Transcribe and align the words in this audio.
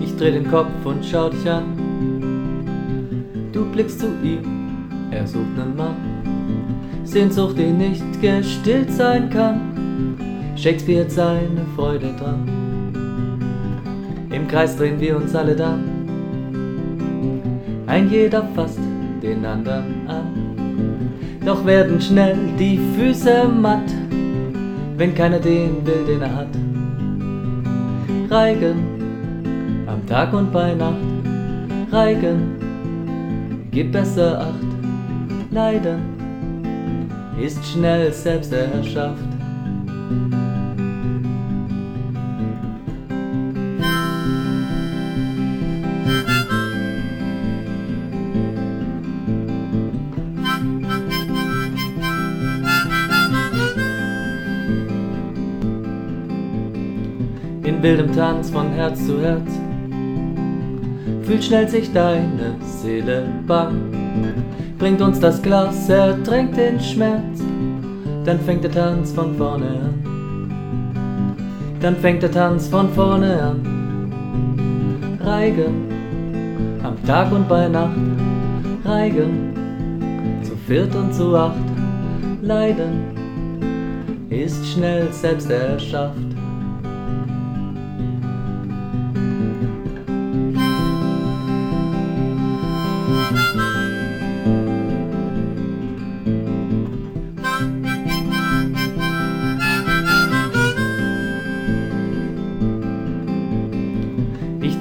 Ich 0.00 0.16
dreh 0.16 0.32
den 0.32 0.50
Kopf 0.50 0.70
und 0.84 1.04
schau 1.04 1.28
dich 1.30 1.50
an. 1.50 1.64
Du 3.52 3.64
blickst 3.70 4.00
zu 4.00 4.06
ihm, 4.22 4.40
er 5.10 5.26
sucht 5.26 5.56
nen 5.56 5.76
Mann. 5.76 5.96
Sehnsucht, 7.04 7.56
die 7.58 7.70
nicht 7.70 8.04
gestillt 8.20 8.90
sein 8.92 9.30
kann. 9.30 9.60
Shakespeare 10.56 11.04
hat 11.04 11.10
seine 11.10 11.64
Freude 11.76 12.12
dran. 12.18 12.48
Im 14.30 14.48
Kreis 14.48 14.76
drehen 14.76 14.98
wir 14.98 15.16
uns 15.16 15.34
alle 15.34 15.54
dann. 15.54 15.84
Ein 17.86 18.10
jeder 18.10 18.42
fasst 18.54 18.80
den 19.22 19.44
anderen 19.44 20.08
an. 20.08 20.44
Doch 21.44 21.64
werden 21.64 22.00
schnell 22.00 22.36
die 22.58 22.80
Füße 22.96 23.46
matt, 23.48 23.92
wenn 24.96 25.14
keiner 25.14 25.38
den 25.38 25.84
will, 25.86 26.04
den 26.06 26.22
er 26.22 26.34
hat. 26.34 26.48
Reigen 28.30 28.93
Tag 30.06 30.34
und 30.34 30.52
bei 30.52 30.74
Nacht, 30.74 30.96
Reigen, 31.90 33.68
gib 33.70 33.92
besser 33.92 34.40
Acht, 34.40 35.50
Leiden 35.50 36.00
ist 37.40 37.64
schnell 37.64 38.12
Selbsterschafft. 38.12 39.18
in 57.64 57.82
wildem 57.82 58.12
Tanz 58.12 58.50
von 58.50 58.70
Herz 58.72 59.06
zu 59.06 59.20
Herz. 59.22 59.73
Fühlt 61.22 61.44
schnell 61.44 61.68
sich 61.68 61.92
deine 61.92 62.56
Seele 62.62 63.24
bang, 63.46 63.92
bringt 64.78 65.00
uns 65.00 65.20
das 65.20 65.42
Glas, 65.42 65.88
ertränkt 65.88 66.56
den 66.56 66.80
Schmerz, 66.80 67.42
dann 68.24 68.40
fängt 68.40 68.64
der 68.64 68.70
Tanz 68.70 69.12
von 69.12 69.36
vorne 69.36 69.66
an. 69.66 69.94
Dann 71.80 71.96
fängt 71.96 72.22
der 72.22 72.30
Tanz 72.30 72.68
von 72.68 72.88
vorne 72.90 73.42
an. 73.42 75.18
Reigen 75.20 75.84
am 76.82 77.02
Tag 77.06 77.32
und 77.32 77.48
bei 77.48 77.68
Nacht, 77.68 77.96
Reigen 78.84 80.40
zu 80.42 80.52
viert 80.66 80.94
und 80.94 81.12
zu 81.14 81.34
acht, 81.36 81.56
Leiden 82.42 83.24
ist 84.28 84.66
schnell 84.66 85.10
selbst 85.12 85.50
erschafft. 85.50 86.43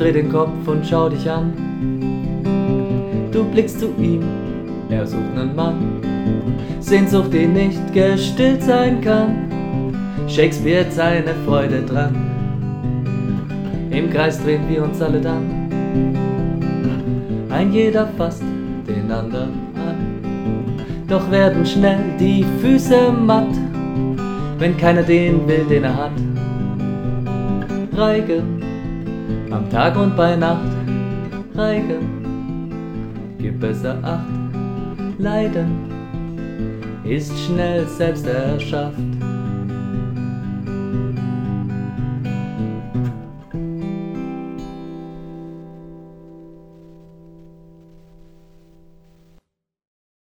Dreh 0.00 0.12
den 0.12 0.32
Kopf 0.32 0.66
und 0.66 0.86
schau 0.86 1.10
dich 1.10 1.30
an. 1.30 1.52
Du 3.30 3.44
blickst 3.44 3.80
zu 3.80 3.88
ihm, 3.98 4.22
er 4.88 5.06
sucht 5.06 5.34
nen 5.34 5.54
Mann. 5.54 6.00
Sehnsucht, 6.80 7.32
die 7.32 7.46
nicht 7.46 7.92
gestillt 7.92 8.62
sein 8.62 9.00
kann. 9.02 9.92
Shakespeare 10.26 10.84
hat 10.84 10.92
seine 10.92 11.34
Freude 11.46 11.82
dran. 11.82 12.14
Im 13.90 14.08
Kreis 14.08 14.42
drehen 14.42 14.62
wir 14.68 14.84
uns 14.84 15.02
alle 15.02 15.20
dann. 15.20 15.68
Ein 17.50 17.72
jeder 17.72 18.06
fasst 18.16 18.42
den 18.88 19.10
anderen 19.10 19.50
an. 19.74 19.98
Doch 21.08 21.30
werden 21.30 21.66
schnell 21.66 22.00
die 22.18 22.44
Füße 22.62 23.12
matt, 23.12 23.54
wenn 24.58 24.76
keiner 24.76 25.02
den 25.02 25.46
will, 25.46 25.64
den 25.68 25.84
er 25.84 25.96
hat. 25.96 26.12
Reigen 27.96 28.59
am 29.50 29.68
Tag 29.70 29.96
und 29.96 30.16
bei 30.16 30.36
Nacht, 30.36 30.70
Reigen, 31.54 33.36
gib 33.38 33.60
besser 33.60 33.98
Acht, 34.02 34.26
Leiden 35.18 35.90
ist 37.04 37.32
schnell 37.38 37.86
selbst 37.86 38.26
erschafft. 38.26 38.96